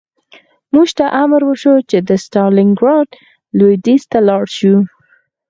موږ 0.73 0.89
ته 0.97 1.05
امر 1.23 1.41
وشو 1.49 1.75
چې 1.89 1.97
د 2.07 2.09
ستالینګراډ 2.25 3.07
لویدیځ 3.57 4.01
ته 4.11 4.19
لاړ 4.29 4.43
شو 4.57 4.73